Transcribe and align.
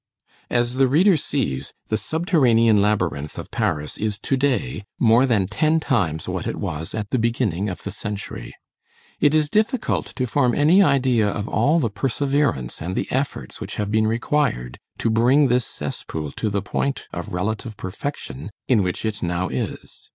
As 0.49 0.73
the 0.77 0.87
reader 0.87 1.15
sees, 1.15 1.73
the 1.89 1.95
subterranean 1.95 2.81
labyrinth 2.81 3.37
of 3.37 3.51
Paris 3.51 3.99
is 3.99 4.17
to 4.21 4.35
day 4.35 4.83
more 4.97 5.27
than 5.27 5.45
ten 5.45 5.79
times 5.79 6.27
what 6.27 6.47
it 6.47 6.55
was 6.55 6.95
at 6.95 7.11
the 7.11 7.19
beginning 7.19 7.69
of 7.69 7.83
the 7.83 7.91
century. 7.91 8.55
It 9.19 9.35
is 9.35 9.47
difficult 9.47 10.07
to 10.15 10.25
form 10.25 10.55
any 10.55 10.81
idea 10.81 11.27
of 11.29 11.47
all 11.47 11.79
the 11.79 11.91
perseverance 11.91 12.81
and 12.81 12.95
the 12.95 13.11
efforts 13.11 13.61
which 13.61 13.75
have 13.75 13.91
been 13.91 14.07
required 14.07 14.79
to 14.97 15.11
bring 15.11 15.49
this 15.49 15.67
cesspool 15.67 16.31
to 16.31 16.49
the 16.49 16.63
point 16.63 17.03
of 17.13 17.31
relative 17.31 17.77
perfection 17.77 18.49
in 18.67 18.81
which 18.81 19.05
it 19.05 19.21
now 19.21 19.49
is. 19.49 20.09